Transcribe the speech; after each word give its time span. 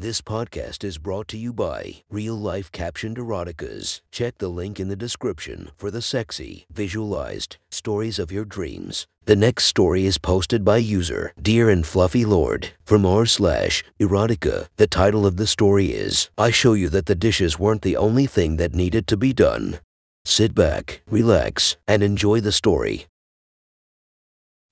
This 0.00 0.22
podcast 0.22 0.82
is 0.82 0.96
brought 0.96 1.28
to 1.28 1.36
you 1.36 1.52
by 1.52 1.96
Real 2.08 2.34
Life 2.34 2.72
Captioned 2.72 3.18
Eroticas. 3.18 4.00
Check 4.10 4.38
the 4.38 4.48
link 4.48 4.80
in 4.80 4.88
the 4.88 4.96
description 4.96 5.72
for 5.76 5.90
the 5.90 6.00
sexy, 6.00 6.64
visualized 6.72 7.58
stories 7.70 8.18
of 8.18 8.32
your 8.32 8.46
dreams. 8.46 9.06
The 9.26 9.36
next 9.36 9.64
story 9.64 10.06
is 10.06 10.16
posted 10.16 10.64
by 10.64 10.78
user 10.78 11.34
Dear 11.38 11.68
and 11.68 11.86
Fluffy 11.86 12.24
Lord 12.24 12.70
from 12.82 13.04
r 13.04 13.26
slash 13.26 13.84
erotica. 14.00 14.68
The 14.76 14.86
title 14.86 15.26
of 15.26 15.36
the 15.36 15.46
story 15.46 15.88
is 15.88 16.30
I 16.38 16.50
Show 16.50 16.72
You 16.72 16.88
That 16.88 17.04
the 17.04 17.14
Dishes 17.14 17.58
Weren't 17.58 17.82
the 17.82 17.98
Only 17.98 18.24
Thing 18.24 18.56
That 18.56 18.72
Needed 18.72 19.06
to 19.08 19.18
Be 19.18 19.34
Done. 19.34 19.80
Sit 20.24 20.54
back, 20.54 21.02
relax, 21.10 21.76
and 21.86 22.02
enjoy 22.02 22.40
the 22.40 22.52
story. 22.52 23.04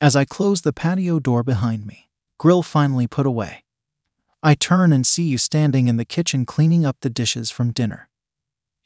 As 0.01 0.17
I 0.17 0.25
close 0.25 0.63
the 0.63 0.73
patio 0.73 1.21
door 1.21 1.43
behind 1.43 1.85
me, 1.87 2.09
grill 2.39 2.63
finally 2.63 3.07
put 3.07 3.27
away. 3.27 3.65
I 4.41 4.55
turn 4.55 4.93
and 4.93 5.05
see 5.05 5.25
you 5.25 5.37
standing 5.37 5.89
in 5.89 5.97
the 5.97 6.05
kitchen 6.05 6.47
cleaning 6.47 6.87
up 6.87 6.99
the 7.01 7.11
dishes 7.11 7.51
from 7.51 7.73
dinner. 7.73 8.09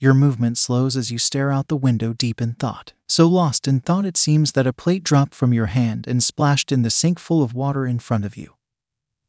Your 0.00 0.14
movement 0.14 0.56
slows 0.56 0.96
as 0.96 1.12
you 1.12 1.18
stare 1.18 1.52
out 1.52 1.68
the 1.68 1.76
window 1.76 2.14
deep 2.14 2.40
in 2.40 2.54
thought. 2.54 2.94
So 3.06 3.26
lost 3.26 3.68
in 3.68 3.80
thought, 3.80 4.06
it 4.06 4.16
seems 4.16 4.52
that 4.52 4.66
a 4.66 4.72
plate 4.72 5.04
dropped 5.04 5.34
from 5.34 5.52
your 5.52 5.66
hand 5.66 6.06
and 6.08 6.24
splashed 6.24 6.72
in 6.72 6.80
the 6.80 6.90
sink 6.90 7.18
full 7.18 7.42
of 7.42 7.54
water 7.54 7.86
in 7.86 7.98
front 7.98 8.24
of 8.24 8.34
you. 8.34 8.54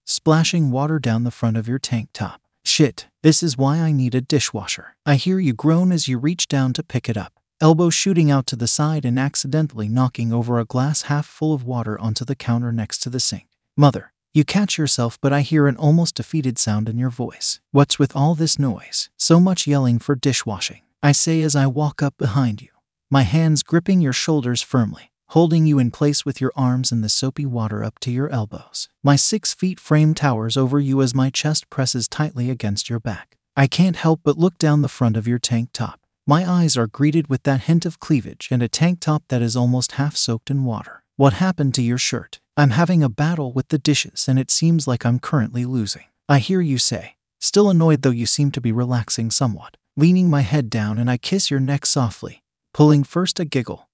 Splashing 0.05 0.71
water 0.71 0.97
down 0.97 1.25
the 1.25 1.31
front 1.31 1.57
of 1.57 1.67
your 1.67 1.77
tank 1.77 2.09
top. 2.13 2.39
Shit, 2.63 3.07
this 3.21 3.43
is 3.43 3.57
why 3.57 3.79
I 3.79 3.91
need 3.91 4.15
a 4.15 4.21
dishwasher. 4.21 4.95
I 5.05 5.15
hear 5.15 5.39
you 5.39 5.51
groan 5.53 5.91
as 5.91 6.07
you 6.07 6.17
reach 6.17 6.47
down 6.47 6.71
to 6.73 6.83
pick 6.83 7.09
it 7.09 7.17
up, 7.17 7.33
elbow 7.59 7.89
shooting 7.89 8.31
out 8.31 8.47
to 8.47 8.55
the 8.55 8.67
side 8.67 9.03
and 9.03 9.19
accidentally 9.19 9.89
knocking 9.89 10.31
over 10.31 10.57
a 10.57 10.65
glass 10.65 11.03
half 11.03 11.25
full 11.25 11.53
of 11.53 11.65
water 11.65 11.99
onto 11.99 12.23
the 12.23 12.35
counter 12.35 12.71
next 12.71 12.99
to 12.99 13.09
the 13.09 13.19
sink. 13.19 13.47
Mother, 13.75 14.12
you 14.33 14.43
catch 14.43 14.77
yourself, 14.77 15.19
but 15.21 15.31
I 15.31 15.41
hear 15.41 15.67
an 15.67 15.77
almost 15.77 16.15
defeated 16.15 16.57
sound 16.57 16.89
in 16.89 16.97
your 16.97 17.11
voice. 17.11 17.61
What's 17.71 17.99
with 17.99 18.15
all 18.15 18.33
this 18.33 18.57
noise? 18.57 19.09
So 19.17 19.39
much 19.39 19.67
yelling 19.67 19.99
for 19.99 20.15
dishwashing. 20.15 20.81
I 21.03 21.11
say 21.11 21.41
as 21.43 21.55
I 21.55 21.67
walk 21.67 22.01
up 22.01 22.17
behind 22.17 22.61
you, 22.61 22.69
my 23.11 23.21
hands 23.23 23.61
gripping 23.61 24.01
your 24.01 24.13
shoulders 24.13 24.63
firmly, 24.63 25.11
holding 25.27 25.67
you 25.67 25.77
in 25.77 25.91
place 25.91 26.25
with 26.25 26.41
your 26.41 26.51
arms 26.55 26.91
in 26.91 27.01
the 27.01 27.09
soapy 27.09 27.45
water 27.45 27.83
up 27.83 27.99
to 27.99 28.11
your 28.11 28.29
elbows. 28.29 28.89
My 29.03 29.15
six 29.15 29.53
feet 29.53 29.79
frame 29.79 30.15
towers 30.15 30.57
over 30.57 30.79
you 30.79 31.01
as 31.03 31.13
my 31.13 31.29
chest 31.29 31.69
presses 31.69 32.07
tightly 32.07 32.49
against 32.49 32.89
your 32.89 32.99
back. 32.99 33.37
I 33.55 33.67
can't 33.67 33.97
help 33.97 34.21
but 34.23 34.39
look 34.39 34.57
down 34.57 34.81
the 34.81 34.87
front 34.87 35.15
of 35.15 35.27
your 35.27 35.39
tank 35.39 35.69
top. 35.73 35.99
My 36.25 36.49
eyes 36.49 36.75
are 36.75 36.87
greeted 36.87 37.27
with 37.27 37.43
that 37.43 37.63
hint 37.63 37.85
of 37.85 37.99
cleavage 37.99 38.47
and 38.49 38.63
a 38.63 38.67
tank 38.67 38.99
top 38.99 39.23
that 39.27 39.43
is 39.43 39.55
almost 39.55 39.93
half 39.93 40.15
soaked 40.15 40.49
in 40.49 40.63
water. 40.63 41.03
What 41.17 41.33
happened 41.33 41.75
to 41.75 41.83
your 41.83 41.99
shirt? 41.99 42.39
I'm 42.55 42.69
having 42.69 43.01
a 43.01 43.09
battle 43.09 43.51
with 43.51 43.69
the 43.69 43.79
dishes 43.79 44.27
and 44.27 44.37
it 44.37 44.51
seems 44.51 44.87
like 44.87 45.05
I'm 45.05 45.19
currently 45.19 45.65
losing. 45.65 46.03
I 46.29 46.39
hear 46.39 46.61
you 46.61 46.77
say, 46.77 47.15
still 47.39 47.69
annoyed 47.69 48.03
though 48.03 48.11
you 48.11 48.25
seem 48.25 48.51
to 48.51 48.61
be 48.61 48.71
relaxing 48.71 49.31
somewhat. 49.31 49.77
Leaning 49.97 50.29
my 50.29 50.41
head 50.41 50.69
down 50.69 50.97
and 50.97 51.09
I 51.09 51.17
kiss 51.17 51.49
your 51.49 51.59
neck 51.59 51.85
softly, 51.85 52.43
pulling 52.73 53.03
first 53.03 53.39
a 53.39 53.45
giggle, 53.45 53.89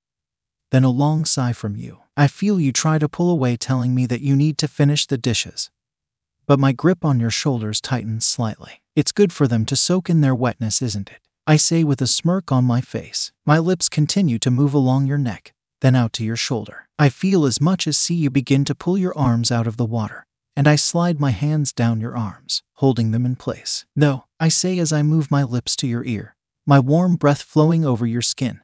then 0.71 0.83
a 0.83 0.89
long 0.89 1.25
sigh 1.25 1.53
from 1.53 1.75
you. 1.77 1.99
I 2.17 2.27
feel 2.27 2.59
you 2.59 2.73
try 2.73 2.99
to 2.99 3.07
pull 3.07 3.31
away, 3.31 3.55
telling 3.55 3.95
me 3.95 4.05
that 4.07 4.21
you 4.21 4.35
need 4.35 4.57
to 4.57 4.67
finish 4.67 5.07
the 5.07 5.17
dishes. 5.17 5.69
But 6.45 6.59
my 6.59 6.73
grip 6.73 7.05
on 7.05 7.19
your 7.19 7.31
shoulders 7.31 7.79
tightens 7.79 8.25
slightly. 8.25 8.81
It's 8.95 9.13
good 9.13 9.31
for 9.31 9.47
them 9.47 9.65
to 9.67 9.77
soak 9.77 10.09
in 10.09 10.19
their 10.19 10.35
wetness, 10.35 10.81
isn't 10.81 11.09
it? 11.09 11.19
I 11.47 11.55
say 11.55 11.85
with 11.85 12.01
a 12.01 12.07
smirk 12.07 12.51
on 12.51 12.65
my 12.65 12.81
face. 12.81 13.31
My 13.45 13.57
lips 13.57 13.87
continue 13.87 14.37
to 14.39 14.51
move 14.51 14.73
along 14.73 15.07
your 15.07 15.17
neck, 15.17 15.53
then 15.79 15.95
out 15.95 16.11
to 16.13 16.25
your 16.25 16.35
shoulder. 16.35 16.88
I 17.01 17.07
feel 17.07 17.45
as 17.45 17.61
much 17.61 17.87
as 17.87 17.95
see 17.95 18.15
you 18.15 18.29
begin 18.29 18.65
to 18.65 18.75
pull 18.75 18.97
your 18.97 19.17
arms 19.17 19.53
out 19.53 19.67
of 19.67 19.77
the 19.77 19.85
water, 19.85 20.25
and 20.53 20.67
I 20.67 20.75
slide 20.75 21.17
my 21.17 21.31
hands 21.31 21.71
down 21.71 22.01
your 22.01 22.17
arms, 22.17 22.61
holding 22.73 23.11
them 23.11 23.25
in 23.25 23.37
place. 23.37 23.85
No, 23.95 24.25
I 24.37 24.49
say 24.49 24.77
as 24.79 24.91
I 24.91 25.01
move 25.01 25.31
my 25.31 25.43
lips 25.43 25.77
to 25.77 25.87
your 25.87 26.03
ear, 26.03 26.35
my 26.67 26.77
warm 26.77 27.15
breath 27.15 27.41
flowing 27.41 27.85
over 27.85 28.05
your 28.05 28.21
skin. 28.21 28.59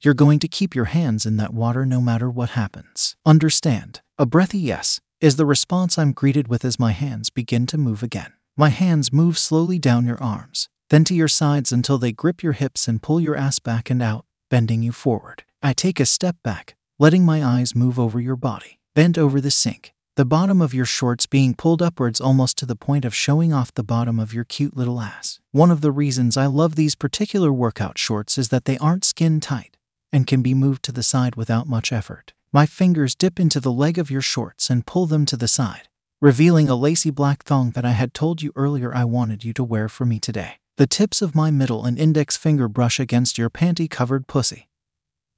You're 0.00 0.14
going 0.14 0.38
to 0.38 0.48
keep 0.48 0.74
your 0.74 0.86
hands 0.86 1.26
in 1.26 1.36
that 1.36 1.52
water 1.52 1.84
no 1.84 2.00
matter 2.00 2.30
what 2.30 2.50
happens. 2.50 3.14
Understand, 3.26 4.00
a 4.16 4.24
breathy 4.24 4.58
yes 4.58 4.98
is 5.20 5.36
the 5.36 5.44
response 5.44 5.98
I'm 5.98 6.12
greeted 6.12 6.48
with 6.48 6.64
as 6.64 6.80
my 6.80 6.92
hands 6.92 7.28
begin 7.28 7.66
to 7.66 7.76
move 7.76 8.02
again. 8.02 8.32
My 8.56 8.70
hands 8.70 9.12
move 9.12 9.36
slowly 9.36 9.78
down 9.78 10.06
your 10.06 10.22
arms, 10.22 10.70
then 10.88 11.04
to 11.04 11.14
your 11.14 11.28
sides 11.28 11.72
until 11.72 11.98
they 11.98 12.10
grip 12.10 12.42
your 12.42 12.54
hips 12.54 12.88
and 12.88 13.02
pull 13.02 13.20
your 13.20 13.36
ass 13.36 13.58
back 13.58 13.90
and 13.90 14.02
out, 14.02 14.24
bending 14.48 14.82
you 14.82 14.92
forward. 14.92 15.44
I 15.62 15.74
take 15.74 16.00
a 16.00 16.06
step 16.06 16.36
back, 16.42 16.74
letting 17.00 17.24
my 17.24 17.42
eyes 17.42 17.74
move 17.74 17.98
over 17.98 18.20
your 18.20 18.36
body, 18.36 18.78
bent 18.94 19.16
over 19.16 19.40
the 19.40 19.50
sink, 19.50 19.94
the 20.16 20.24
bottom 20.26 20.60
of 20.60 20.74
your 20.74 20.84
shorts 20.84 21.24
being 21.24 21.54
pulled 21.54 21.80
upwards 21.80 22.20
almost 22.20 22.58
to 22.58 22.66
the 22.66 22.76
point 22.76 23.06
of 23.06 23.14
showing 23.14 23.54
off 23.54 23.72
the 23.72 23.82
bottom 23.82 24.20
of 24.20 24.34
your 24.34 24.44
cute 24.44 24.76
little 24.76 25.00
ass. 25.00 25.40
One 25.50 25.70
of 25.70 25.80
the 25.80 25.92
reasons 25.92 26.36
I 26.36 26.44
love 26.44 26.74
these 26.74 26.94
particular 26.94 27.50
workout 27.50 27.96
shorts 27.96 28.36
is 28.36 28.50
that 28.50 28.66
they 28.66 28.76
aren't 28.76 29.06
skin 29.06 29.40
tight 29.40 29.78
and 30.12 30.26
can 30.26 30.42
be 30.42 30.52
moved 30.52 30.82
to 30.82 30.92
the 30.92 31.02
side 31.02 31.36
without 31.36 31.66
much 31.66 31.90
effort. 31.90 32.34
My 32.52 32.66
fingers 32.66 33.14
dip 33.14 33.40
into 33.40 33.60
the 33.60 33.72
leg 33.72 33.96
of 33.96 34.10
your 34.10 34.20
shorts 34.20 34.68
and 34.68 34.84
pull 34.84 35.06
them 35.06 35.24
to 35.24 35.38
the 35.38 35.48
side, 35.48 35.88
revealing 36.20 36.68
a 36.68 36.74
lacy 36.74 37.08
black 37.08 37.44
thong 37.44 37.70
that 37.70 37.86
I 37.86 37.92
had 37.92 38.12
told 38.12 38.42
you 38.42 38.52
earlier 38.54 38.94
I 38.94 39.04
wanted 39.06 39.42
you 39.42 39.54
to 39.54 39.64
wear 39.64 39.88
for 39.88 40.04
me 40.04 40.18
today. 40.18 40.56
The 40.76 40.86
tips 40.86 41.22
of 41.22 41.34
my 41.34 41.50
middle 41.50 41.86
and 41.86 41.98
index 41.98 42.36
finger 42.36 42.68
brush 42.68 43.00
against 43.00 43.38
your 43.38 43.48
panty 43.48 43.88
covered 43.88 44.26
pussy, 44.26 44.68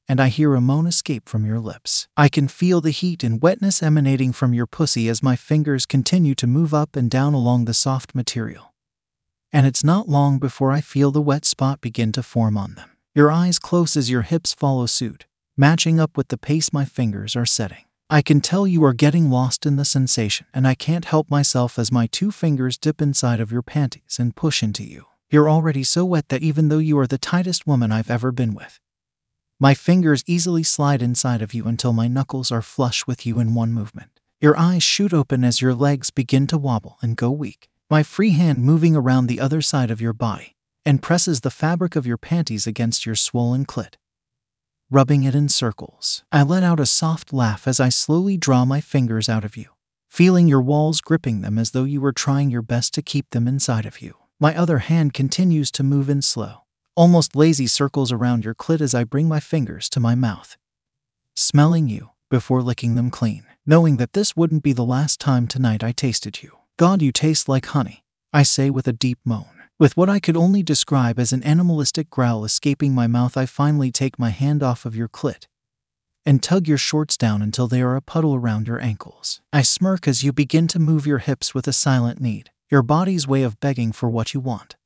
and 0.08 0.20
I 0.20 0.28
hear 0.28 0.54
a 0.54 0.60
moan 0.60 0.86
escape 0.86 1.28
from 1.28 1.46
your 1.46 1.58
lips. 1.58 2.08
I 2.16 2.28
can 2.28 2.48
feel 2.48 2.80
the 2.80 2.90
heat 2.90 3.22
and 3.22 3.42
wetness 3.42 3.82
emanating 3.82 4.32
from 4.32 4.54
your 4.54 4.66
pussy 4.66 5.08
as 5.08 5.22
my 5.22 5.36
fingers 5.36 5.86
continue 5.86 6.34
to 6.36 6.46
move 6.46 6.74
up 6.74 6.96
and 6.96 7.10
down 7.10 7.34
along 7.34 7.64
the 7.64 7.74
soft 7.74 8.14
material. 8.14 8.74
And 9.52 9.66
it's 9.66 9.84
not 9.84 10.08
long 10.08 10.38
before 10.38 10.72
I 10.72 10.80
feel 10.80 11.10
the 11.10 11.20
wet 11.20 11.44
spot 11.44 11.80
begin 11.80 12.12
to 12.12 12.22
form 12.22 12.56
on 12.56 12.74
them. 12.74 12.90
Your 13.14 13.30
eyes 13.30 13.58
close 13.58 13.96
as 13.96 14.10
your 14.10 14.22
hips 14.22 14.54
follow 14.54 14.86
suit, 14.86 15.26
matching 15.56 16.00
up 16.00 16.16
with 16.16 16.28
the 16.28 16.38
pace 16.38 16.72
my 16.72 16.84
fingers 16.84 17.36
are 17.36 17.44
setting. 17.44 17.84
I 18.08 18.20
can 18.22 18.40
tell 18.40 18.66
you 18.66 18.84
are 18.84 18.92
getting 18.92 19.30
lost 19.30 19.64
in 19.64 19.76
the 19.76 19.84
sensation, 19.84 20.46
and 20.52 20.66
I 20.66 20.74
can't 20.74 21.06
help 21.06 21.30
myself 21.30 21.78
as 21.78 21.90
my 21.90 22.06
two 22.06 22.30
fingers 22.30 22.76
dip 22.76 23.00
inside 23.00 23.40
of 23.40 23.50
your 23.52 23.62
panties 23.62 24.18
and 24.18 24.36
push 24.36 24.62
into 24.62 24.84
you. 24.84 25.06
You're 25.30 25.48
already 25.48 25.82
so 25.82 26.04
wet 26.04 26.28
that 26.28 26.42
even 26.42 26.68
though 26.68 26.78
you 26.78 26.98
are 26.98 27.06
the 27.06 27.16
tightest 27.16 27.66
woman 27.66 27.90
I've 27.90 28.10
ever 28.10 28.30
been 28.30 28.52
with, 28.52 28.78
my 29.60 29.74
fingers 29.74 30.24
easily 30.26 30.62
slide 30.62 31.02
inside 31.02 31.42
of 31.42 31.54
you 31.54 31.66
until 31.66 31.92
my 31.92 32.08
knuckles 32.08 32.50
are 32.50 32.62
flush 32.62 33.06
with 33.06 33.24
you 33.24 33.38
in 33.38 33.54
one 33.54 33.72
movement. 33.72 34.20
Your 34.40 34.58
eyes 34.58 34.82
shoot 34.82 35.12
open 35.12 35.44
as 35.44 35.60
your 35.60 35.74
legs 35.74 36.10
begin 36.10 36.46
to 36.48 36.58
wobble 36.58 36.98
and 37.00 37.16
go 37.16 37.30
weak. 37.30 37.68
My 37.88 38.02
free 38.02 38.30
hand 38.30 38.58
moving 38.58 38.96
around 38.96 39.26
the 39.26 39.38
other 39.38 39.62
side 39.62 39.90
of 39.90 40.00
your 40.00 40.12
body 40.12 40.56
and 40.84 41.02
presses 41.02 41.42
the 41.42 41.50
fabric 41.50 41.94
of 41.94 42.06
your 42.06 42.16
panties 42.16 42.66
against 42.66 43.06
your 43.06 43.14
swollen 43.14 43.64
clit, 43.64 43.94
rubbing 44.90 45.22
it 45.22 45.34
in 45.34 45.48
circles. 45.48 46.24
I 46.32 46.42
let 46.42 46.62
out 46.62 46.80
a 46.80 46.86
soft 46.86 47.32
laugh 47.32 47.68
as 47.68 47.78
I 47.78 47.88
slowly 47.88 48.36
draw 48.36 48.64
my 48.64 48.80
fingers 48.80 49.28
out 49.28 49.44
of 49.44 49.56
you, 49.56 49.66
feeling 50.10 50.48
your 50.48 50.60
walls 50.60 51.00
gripping 51.00 51.42
them 51.42 51.58
as 51.58 51.70
though 51.70 51.84
you 51.84 52.00
were 52.00 52.12
trying 52.12 52.50
your 52.50 52.62
best 52.62 52.94
to 52.94 53.02
keep 53.02 53.30
them 53.30 53.46
inside 53.46 53.86
of 53.86 54.02
you. 54.02 54.16
My 54.40 54.56
other 54.56 54.78
hand 54.78 55.14
continues 55.14 55.70
to 55.72 55.84
move 55.84 56.08
in 56.08 56.20
slow, 56.20 56.61
almost 56.94 57.34
lazy 57.34 57.66
circles 57.66 58.12
around 58.12 58.44
your 58.44 58.54
clit 58.54 58.80
as 58.80 58.94
I 58.94 59.04
bring 59.04 59.28
my 59.28 59.40
fingers 59.40 59.88
to 59.90 60.00
my 60.00 60.14
mouth, 60.14 60.56
smelling 61.34 61.88
you 61.88 62.10
before 62.30 62.62
licking 62.62 62.94
them 62.94 63.10
clean, 63.10 63.44
knowing 63.66 63.96
that 63.96 64.12
this 64.12 64.36
wouldn't 64.36 64.62
be 64.62 64.72
the 64.72 64.84
last 64.84 65.20
time 65.20 65.46
tonight 65.46 65.82
I 65.82 65.92
tasted 65.92 66.42
you. 66.42 66.58
God, 66.78 67.02
you 67.02 67.12
taste 67.12 67.48
like 67.48 67.66
honey, 67.66 68.04
I 68.32 68.42
say 68.42 68.70
with 68.70 68.86
a 68.88 68.92
deep 68.92 69.18
moan. 69.24 69.46
With 69.78 69.96
what 69.96 70.08
I 70.08 70.20
could 70.20 70.36
only 70.36 70.62
describe 70.62 71.18
as 71.18 71.32
an 71.32 71.42
animalistic 71.42 72.08
growl 72.08 72.44
escaping 72.44 72.94
my 72.94 73.06
mouth, 73.06 73.36
I 73.36 73.46
finally 73.46 73.90
take 73.90 74.18
my 74.18 74.30
hand 74.30 74.62
off 74.62 74.84
of 74.84 74.94
your 74.94 75.08
clit 75.08 75.46
and 76.24 76.42
tug 76.42 76.68
your 76.68 76.78
shorts 76.78 77.16
down 77.16 77.42
until 77.42 77.66
they 77.66 77.82
are 77.82 77.96
a 77.96 78.02
puddle 78.02 78.34
around 78.34 78.68
your 78.68 78.80
ankles. 78.80 79.40
I 79.52 79.62
smirk 79.62 80.06
as 80.06 80.22
you 80.22 80.32
begin 80.32 80.68
to 80.68 80.78
move 80.78 81.06
your 81.06 81.18
hips 81.18 81.54
with 81.54 81.66
a 81.66 81.72
silent 81.72 82.20
need, 82.20 82.50
your 82.70 82.82
body's 82.82 83.26
way 83.26 83.42
of 83.42 83.58
begging 83.60 83.92
for 83.92 84.08
what 84.08 84.34
you 84.34 84.40
want, 84.40 84.76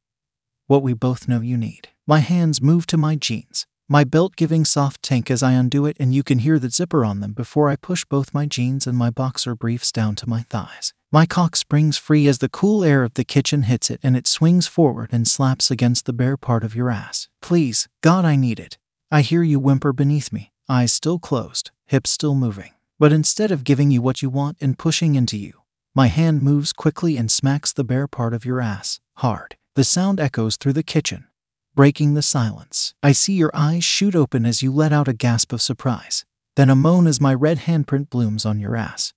what 0.66 0.82
we 0.82 0.94
both 0.94 1.28
know 1.28 1.40
you 1.40 1.56
need. 1.56 1.88
My 2.08 2.20
hands 2.20 2.62
move 2.62 2.86
to 2.86 2.96
my 2.96 3.16
jeans, 3.16 3.66
my 3.88 4.04
belt 4.04 4.36
giving 4.36 4.64
soft 4.64 5.02
tank 5.02 5.28
as 5.28 5.42
I 5.42 5.54
undo 5.54 5.86
it, 5.86 5.96
and 5.98 6.14
you 6.14 6.22
can 6.22 6.38
hear 6.38 6.60
the 6.60 6.70
zipper 6.70 7.04
on 7.04 7.18
them 7.18 7.32
before 7.32 7.68
I 7.68 7.74
push 7.74 8.04
both 8.04 8.32
my 8.32 8.46
jeans 8.46 8.86
and 8.86 8.96
my 8.96 9.10
boxer 9.10 9.56
briefs 9.56 9.90
down 9.90 10.14
to 10.16 10.28
my 10.28 10.42
thighs. 10.42 10.94
My 11.10 11.26
cock 11.26 11.56
springs 11.56 11.98
free 11.98 12.28
as 12.28 12.38
the 12.38 12.48
cool 12.48 12.84
air 12.84 13.02
of 13.02 13.14
the 13.14 13.24
kitchen 13.24 13.62
hits 13.62 13.90
it 13.90 13.98
and 14.04 14.16
it 14.16 14.28
swings 14.28 14.68
forward 14.68 15.08
and 15.10 15.26
slaps 15.26 15.68
against 15.68 16.06
the 16.06 16.12
bare 16.12 16.36
part 16.36 16.62
of 16.62 16.76
your 16.76 16.90
ass. 16.90 17.28
Please, 17.42 17.88
God, 18.02 18.24
I 18.24 18.36
need 18.36 18.60
it. 18.60 18.78
I 19.10 19.22
hear 19.22 19.42
you 19.42 19.58
whimper 19.58 19.92
beneath 19.92 20.32
me, 20.32 20.52
eyes 20.68 20.92
still 20.92 21.18
closed, 21.18 21.72
hips 21.86 22.10
still 22.10 22.36
moving. 22.36 22.72
But 23.00 23.12
instead 23.12 23.50
of 23.50 23.64
giving 23.64 23.90
you 23.90 24.00
what 24.00 24.22
you 24.22 24.30
want 24.30 24.58
and 24.60 24.78
pushing 24.78 25.16
into 25.16 25.36
you, 25.36 25.62
my 25.92 26.06
hand 26.06 26.40
moves 26.40 26.72
quickly 26.72 27.16
and 27.16 27.32
smacks 27.32 27.72
the 27.72 27.82
bare 27.82 28.06
part 28.06 28.32
of 28.32 28.44
your 28.44 28.60
ass, 28.60 29.00
hard. 29.14 29.56
The 29.74 29.82
sound 29.82 30.20
echoes 30.20 30.56
through 30.56 30.74
the 30.74 30.84
kitchen, 30.84 31.26
breaking 31.76 32.14
the 32.14 32.22
silence. 32.22 32.94
I 33.02 33.12
see 33.12 33.34
your 33.34 33.50
eyes 33.52 33.84
shoot 33.84 34.16
open 34.16 34.46
as 34.46 34.62
you 34.62 34.72
let 34.72 34.94
out 34.94 35.08
a 35.08 35.12
gasp 35.12 35.52
of 35.52 35.60
surprise, 35.60 36.24
then 36.56 36.70
a 36.70 36.74
moan 36.74 37.06
as 37.06 37.20
my 37.20 37.34
red 37.34 37.58
handprint 37.58 38.08
blooms 38.08 38.46
on 38.46 38.58
your 38.58 38.74
ass, 38.74 39.12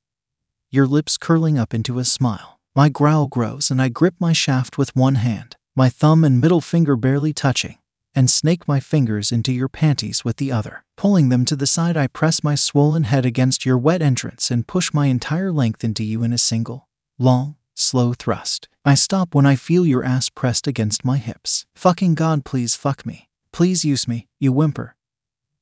your 0.69 0.85
lips 0.85 1.17
curling 1.17 1.57
up 1.57 1.73
into 1.73 1.99
a 1.99 2.03
smile. 2.03 2.59
My 2.75 2.89
growl 2.89 3.27
grows 3.27 3.71
and 3.71 3.81
I 3.81 3.87
grip 3.87 4.15
my 4.19 4.33
shaft 4.33 4.77
with 4.77 4.95
one 4.95 5.15
hand, 5.15 5.55
my 5.73 5.87
thumb 5.87 6.25
and 6.25 6.41
middle 6.41 6.59
finger 6.59 6.97
barely 6.97 7.31
touching, 7.31 7.77
and 8.13 8.29
snake 8.29 8.67
my 8.67 8.81
fingers 8.81 9.31
into 9.31 9.53
your 9.53 9.69
panties 9.69 10.25
with 10.25 10.35
the 10.35 10.51
other. 10.51 10.83
Pulling 10.97 11.29
them 11.29 11.45
to 11.45 11.55
the 11.55 11.65
side, 11.65 11.95
I 11.95 12.07
press 12.07 12.43
my 12.43 12.55
swollen 12.55 13.05
head 13.05 13.25
against 13.25 13.65
your 13.65 13.77
wet 13.77 14.01
entrance 14.01 14.51
and 14.51 14.67
push 14.67 14.93
my 14.93 15.07
entire 15.07 15.53
length 15.53 15.85
into 15.85 16.03
you 16.03 16.23
in 16.23 16.33
a 16.33 16.37
single, 16.37 16.89
long, 17.17 17.55
slow 17.79 18.13
thrust. 18.13 18.67
I 18.85 18.95
stop 18.95 19.33
when 19.33 19.45
I 19.45 19.55
feel 19.55 19.85
your 19.85 20.03
ass 20.03 20.29
pressed 20.29 20.67
against 20.67 21.05
my 21.05 21.17
hips. 21.17 21.65
Fucking 21.75 22.15
God, 22.15 22.45
please 22.45 22.75
fuck 22.75 23.05
me. 23.05 23.29
Please 23.51 23.83
use 23.83 24.07
me, 24.07 24.27
you 24.39 24.51
whimper. 24.51 24.95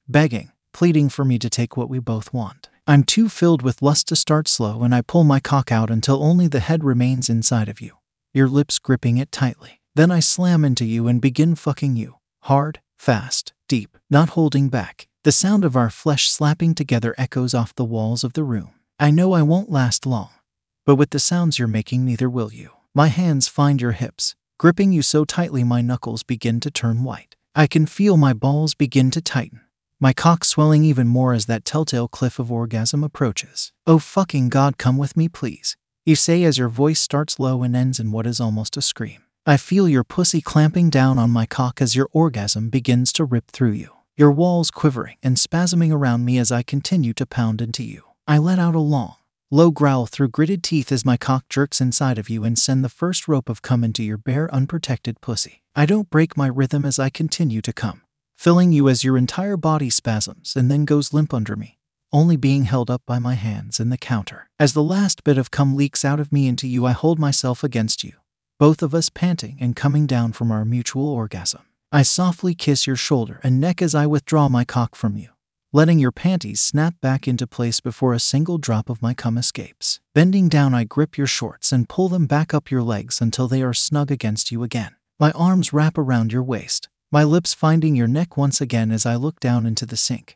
Begging, 0.08 0.52
pleading 0.74 1.10
for 1.10 1.26
me 1.26 1.40
to 1.40 1.50
take 1.50 1.76
what 1.76 1.90
we 1.90 2.00
both 2.00 2.34
want. 2.34 2.70
I'm 2.86 3.04
too 3.04 3.28
filled 3.28 3.62
with 3.62 3.82
lust 3.82 4.08
to 4.08 4.16
start 4.16 4.48
slow 4.48 4.84
and 4.84 4.96
I 4.96 5.02
pull 5.02 5.24
my 5.24 5.40
cock 5.40 5.72
out 5.72 5.90
until 5.90 6.24
only 6.24 6.48
the 6.48 6.62
head 6.62 6.84
remains 6.84 7.30
inside 7.30 7.68
of 7.68 7.82
you, 7.82 7.98
your 8.34 8.48
lips 8.48 8.80
gripping 8.80 9.18
it 9.18 9.32
tightly. 9.32 9.82
Then 9.96 10.12
I 10.12 10.20
slam 10.22 10.64
into 10.64 10.86
you 10.86 11.08
and 11.08 11.20
begin 11.20 11.56
fucking 11.56 11.96
you. 11.98 12.16
Hard, 12.44 12.80
fast, 12.98 13.54
deep, 13.68 13.98
not 14.10 14.30
holding 14.30 14.70
back. 14.70 15.08
The 15.24 15.32
sound 15.34 15.66
of 15.66 15.76
our 15.76 15.90
flesh 15.90 16.30
slapping 16.30 16.76
together 16.76 17.14
echoes 17.18 17.54
off 17.54 17.76
the 17.76 17.84
walls 17.84 18.24
of 18.24 18.34
the 18.34 18.44
room. 18.44 18.76
I 19.00 19.12
know 19.12 19.34
I 19.34 19.42
won't 19.42 19.70
last 19.70 20.06
long, 20.06 20.30
but 20.88 20.96
with 20.96 21.10
the 21.10 21.20
sounds 21.20 21.60
you're 21.60 21.68
making, 21.68 22.06
neither 22.06 22.30
will 22.30 22.54
you. 22.54 22.70
My 22.96 23.08
hands 23.08 23.50
find 23.50 23.82
your 23.82 23.92
hips, 23.92 24.36
gripping 24.58 24.94
you 24.94 25.02
so 25.02 25.26
tightly 25.26 25.66
my 25.66 25.82
knuckles 25.82 26.24
begin 26.24 26.62
to 26.62 26.72
turn 26.72 27.04
white. 27.04 27.36
I 27.54 27.68
can 27.68 27.86
feel 27.86 28.16
my 28.16 28.32
balls 28.32 28.74
begin 28.74 29.12
to 29.12 29.22
tighten, 29.22 29.60
my 30.00 30.14
cock 30.14 30.46
swelling 30.46 30.86
even 30.86 31.06
more 31.10 31.34
as 31.34 31.46
that 31.48 31.66
telltale 31.66 32.08
cliff 32.08 32.40
of 32.40 32.54
orgasm 32.54 33.04
approaches. 33.04 33.74
Oh 33.86 34.00
fucking 34.00 34.48
God, 34.48 34.78
come 34.78 34.98
with 34.98 35.18
me, 35.18 35.28
please. 35.28 35.76
You 36.06 36.16
say 36.16 36.46
as 36.46 36.58
your 36.58 36.70
voice 36.70 37.02
starts 37.02 37.38
low 37.38 37.64
and 37.64 37.76
ends 37.76 38.00
in 38.00 38.14
what 38.14 38.26
is 38.26 38.40
almost 38.40 38.78
a 38.78 38.82
scream. 38.82 39.24
I 39.46 39.58
feel 39.58 39.90
your 39.90 40.06
pussy 40.06 40.40
clamping 40.40 40.90
down 40.90 41.20
on 41.20 41.32
my 41.32 41.46
cock 41.46 41.82
as 41.82 41.98
your 41.98 42.08
orgasm 42.14 42.70
begins 42.70 43.12
to 43.14 43.26
rip 43.26 43.52
through 43.52 43.72
you, 43.72 43.90
your 44.16 44.32
walls 44.32 44.72
quivering 44.72 45.18
and 45.22 45.36
spasming 45.36 45.92
around 45.92 46.24
me 46.24 46.38
as 46.38 46.50
I 46.50 46.64
continue 46.64 47.14
to 47.16 47.26
pound 47.26 47.62
into 47.62 47.84
you. 47.84 48.04
I 48.26 48.38
let 48.38 48.58
out 48.58 48.76
a 48.76 48.80
long, 48.80 49.16
low 49.50 49.72
growl 49.72 50.06
through 50.06 50.28
gritted 50.28 50.62
teeth 50.62 50.92
as 50.92 51.06
my 51.06 51.16
cock 51.16 51.48
jerks 51.48 51.80
inside 51.80 52.18
of 52.18 52.30
you 52.30 52.44
and 52.44 52.60
send 52.60 52.84
the 52.84 52.90
first 52.90 53.28
rope 53.28 53.48
of 53.48 53.62
cum 53.62 53.84
into 53.84 54.04
your 54.04 54.18
bare, 54.18 54.54
unprotected 54.54 55.22
pussy. 55.22 55.64
I 55.74 55.86
don't 55.86 56.10
break 56.10 56.36
my 56.36 56.48
rhythm 56.48 56.84
as 56.84 57.00
I 57.00 57.10
continue 57.10 57.62
to 57.62 57.72
come, 57.72 58.02
filling 58.36 58.74
you 58.74 58.90
as 58.90 59.06
your 59.06 59.18
entire 59.18 59.56
body 59.56 59.90
spasms 59.90 60.56
and 60.56 60.70
then 60.70 60.84
goes 60.84 61.14
limp 61.14 61.34
under 61.34 61.56
me, 61.56 61.78
only 62.12 62.36
being 62.36 62.66
held 62.66 62.90
up 62.90 63.04
by 63.06 63.20
my 63.20 63.36
hands 63.36 63.80
and 63.80 63.90
the 63.90 63.98
counter. 63.98 64.50
As 64.60 64.74
the 64.74 64.84
last 64.84 65.24
bit 65.24 65.38
of 65.38 65.50
cum 65.50 65.78
leaks 65.78 66.04
out 66.04 66.20
of 66.20 66.34
me 66.34 66.48
into 66.48 66.68
you, 66.68 66.86
I 66.86 66.92
hold 66.92 67.18
myself 67.18 67.64
against 67.64 68.04
you, 68.04 68.14
both 68.60 68.82
of 68.84 68.94
us 68.94 69.10
panting 69.10 69.58
and 69.62 69.78
coming 69.78 70.08
down 70.08 70.34
from 70.34 70.52
our 70.52 70.66
mutual 70.66 71.08
orgasm. 71.08 71.62
I 71.90 72.02
softly 72.02 72.54
kiss 72.54 72.86
your 72.86 72.98
shoulder 72.98 73.40
and 73.44 73.62
neck 73.62 73.82
as 73.82 73.96
I 73.96 74.08
withdraw 74.08 74.50
my 74.50 74.66
cock 74.66 74.94
from 74.94 75.16
you 75.16 75.30
letting 75.78 76.00
your 76.00 76.12
panties 76.12 76.60
snap 76.60 76.96
back 77.02 77.28
into 77.28 77.46
place 77.46 77.80
before 77.80 78.12
a 78.12 78.20
single 78.20 78.58
drop 78.58 78.90
of 78.90 79.00
my 79.00 79.14
cum 79.14 79.38
escapes. 79.38 80.00
Bending 80.16 80.50
down, 80.50 80.74
I 80.74 80.86
grip 80.86 81.20
your 81.20 81.28
shorts 81.28 81.72
and 81.72 81.88
pull 81.88 82.10
them 82.10 82.26
back 82.26 82.52
up 82.52 82.72
your 82.72 82.82
legs 82.82 83.22
until 83.22 83.48
they 83.48 83.62
are 83.62 83.76
snug 83.76 84.10
against 84.10 84.52
you 84.52 84.64
again. 84.64 84.96
My 85.20 85.30
arms 85.34 85.74
wrap 85.74 85.96
around 85.96 86.34
your 86.34 86.42
waist, 86.42 86.90
my 87.12 87.24
lips 87.24 87.54
finding 87.54 87.96
your 87.96 88.08
neck 88.08 88.36
once 88.36 88.60
again 88.60 88.92
as 88.92 89.06
I 89.06 89.18
look 89.18 89.40
down 89.40 89.68
into 89.68 89.86
the 89.86 89.98
sink. 89.98 90.36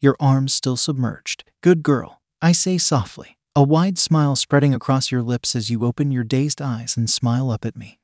Your 0.00 0.16
arms 0.18 0.54
still 0.54 0.78
submerged. 0.78 1.44
Good 1.62 1.82
girl, 1.82 2.22
I 2.40 2.52
say 2.52 2.78
softly, 2.78 3.36
a 3.54 3.62
wide 3.62 3.98
smile 3.98 4.34
spreading 4.34 4.72
across 4.72 5.12
your 5.12 5.20
lips 5.22 5.54
as 5.54 5.68
you 5.68 5.84
open 5.84 6.10
your 6.10 6.24
dazed 6.24 6.62
eyes 6.62 6.96
and 6.96 7.10
smile 7.10 7.50
up 7.50 7.66
at 7.66 7.76
me. 7.76 7.98